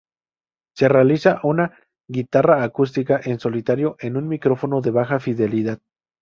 Se 0.75 0.89
realiza 0.89 1.33
en 1.43 1.49
una 1.51 1.77
guitarra 2.09 2.63
acústica 2.63 3.21
en 3.23 3.39
solitario 3.39 3.97
en 3.99 4.17
un 4.17 4.27
micrófono 4.27 4.81
de 4.81 4.89
baja 4.89 5.19
fidelidad. 5.19 5.77